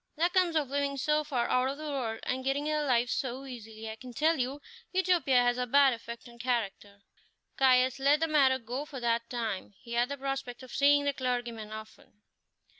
That 0.15 0.33
comes 0.33 0.55
of 0.55 0.67
living 0.71 0.97
so 0.97 1.23
far 1.23 1.47
out 1.47 1.69
of 1.69 1.77
the 1.77 1.91
world, 1.91 2.21
and 2.23 2.43
getting 2.43 2.63
their 2.63 2.81
living 2.87 3.05
so 3.05 3.45
easily. 3.45 3.87
I 3.87 3.95
can 3.97 4.13
tell 4.15 4.39
you, 4.39 4.59
Utopia 4.91 5.43
has 5.43 5.59
a 5.59 5.67
bad 5.67 5.93
effect 5.93 6.27
on 6.27 6.39
character." 6.39 7.03
Caius 7.55 7.99
let 7.99 8.19
the 8.19 8.27
matter 8.27 8.57
go 8.57 8.83
for 8.83 8.99
that 8.99 9.29
time; 9.29 9.75
he 9.79 9.93
had 9.93 10.09
the 10.09 10.17
prospect 10.17 10.63
of 10.63 10.73
seeing 10.73 11.05
the 11.05 11.13
clergyman 11.13 11.71
often. 11.71 12.23